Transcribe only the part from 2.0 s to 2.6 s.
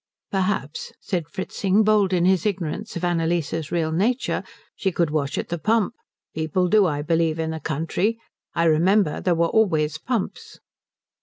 in his